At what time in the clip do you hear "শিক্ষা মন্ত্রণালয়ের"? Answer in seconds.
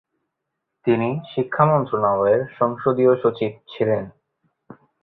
1.31-2.41